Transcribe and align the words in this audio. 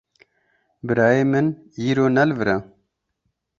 Birayê 0.85 1.23
min 1.31 1.47
îro 1.89 2.05
ne 2.15 2.23
li 2.27 2.35
vir 2.39 2.49
e. 2.55 2.57